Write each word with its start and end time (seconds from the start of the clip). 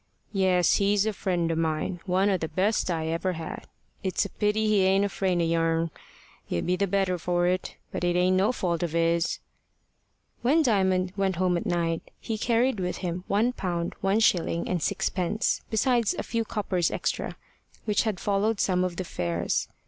"Yes, 0.33 0.77
he 0.77 0.95
is 0.95 1.05
a 1.05 1.13
friend 1.13 1.51
o' 1.51 1.55
mine. 1.55 1.99
One 2.07 2.27
o' 2.31 2.35
the 2.35 2.47
best 2.47 2.89
I 2.89 3.05
ever 3.09 3.33
had. 3.33 3.67
It's 4.01 4.25
a 4.25 4.29
pity 4.31 4.67
he 4.67 4.81
ain't 4.81 5.05
a 5.05 5.09
friend 5.09 5.39
o' 5.39 5.45
yourn. 5.45 5.91
You'd 6.47 6.65
be 6.65 6.75
the 6.75 6.87
better 6.87 7.19
for 7.19 7.45
it, 7.45 7.75
but 7.91 8.03
it 8.03 8.15
ain't 8.15 8.35
no 8.35 8.51
fault 8.51 8.81
of 8.81 8.93
hisn." 8.93 9.39
When 10.41 10.63
Diamond 10.63 11.13
went 11.15 11.35
home 11.35 11.55
at 11.55 11.67
night, 11.67 12.01
he 12.19 12.39
carried 12.39 12.79
with 12.79 12.97
him 13.05 13.25
one 13.27 13.53
pound 13.53 13.93
one 14.01 14.19
shilling 14.21 14.67
and 14.67 14.81
sixpence, 14.81 15.61
besides 15.69 16.15
a 16.17 16.23
few 16.23 16.45
coppers 16.45 16.89
extra, 16.89 17.37
which 17.85 18.01
had 18.01 18.19
followed 18.19 18.59
some 18.59 18.83
of 18.83 18.95
the 18.95 19.03
fares. 19.05 19.67